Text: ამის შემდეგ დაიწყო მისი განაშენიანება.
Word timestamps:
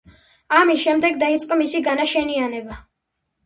ამის 0.59 0.79
შემდეგ 0.85 1.21
დაიწყო 1.25 1.59
მისი 1.61 1.85
განაშენიანება. 1.91 2.83